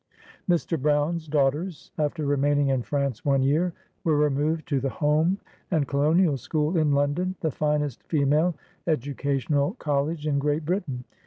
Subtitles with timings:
[0.49, 0.81] Mr.
[0.81, 3.71] Brown's daugh ters, after remaining in France one year,
[4.03, 5.37] were removed to the Home
[5.69, 8.55] and Colonial School in London, the finest female
[8.87, 11.03] educational college in Great Britain.